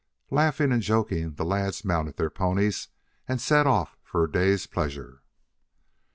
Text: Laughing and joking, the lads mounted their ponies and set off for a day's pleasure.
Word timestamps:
Laughing 0.31 0.71
and 0.71 0.81
joking, 0.81 1.35
the 1.35 1.45
lads 1.45 1.85
mounted 1.85 2.17
their 2.17 2.31
ponies 2.31 2.87
and 3.27 3.39
set 3.39 3.67
off 3.67 3.99
for 4.01 4.23
a 4.23 4.31
day's 4.31 4.65
pleasure. 4.65 5.21